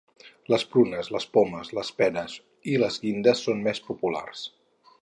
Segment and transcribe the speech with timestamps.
[0.53, 2.39] Les prunes, les pomes, les peres
[2.73, 4.47] i les guindes són més populars.